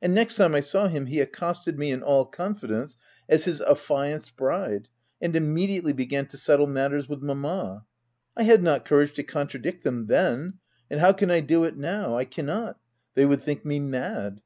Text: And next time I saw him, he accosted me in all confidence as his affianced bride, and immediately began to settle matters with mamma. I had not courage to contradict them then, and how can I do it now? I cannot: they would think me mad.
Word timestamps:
And 0.00 0.14
next 0.14 0.36
time 0.36 0.54
I 0.54 0.60
saw 0.60 0.88
him, 0.88 1.04
he 1.04 1.20
accosted 1.20 1.78
me 1.78 1.90
in 1.90 2.02
all 2.02 2.24
confidence 2.24 2.96
as 3.28 3.44
his 3.44 3.60
affianced 3.60 4.34
bride, 4.34 4.88
and 5.20 5.36
immediately 5.36 5.92
began 5.92 6.24
to 6.28 6.38
settle 6.38 6.66
matters 6.66 7.10
with 7.10 7.20
mamma. 7.20 7.84
I 8.34 8.44
had 8.44 8.62
not 8.62 8.86
courage 8.86 9.12
to 9.16 9.22
contradict 9.22 9.84
them 9.84 10.06
then, 10.06 10.54
and 10.90 10.98
how 10.98 11.12
can 11.12 11.30
I 11.30 11.40
do 11.40 11.64
it 11.64 11.76
now? 11.76 12.16
I 12.16 12.24
cannot: 12.24 12.78
they 13.14 13.26
would 13.26 13.42
think 13.42 13.66
me 13.66 13.80
mad. 13.80 14.40